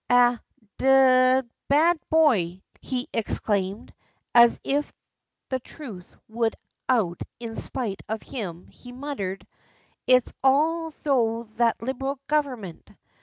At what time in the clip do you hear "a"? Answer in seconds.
0.09-0.39